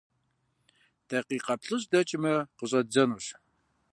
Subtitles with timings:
[1.07, 3.25] Дакъикъэ плӀыщӀ дэкӀмэ, къыщӀэддзэнущ.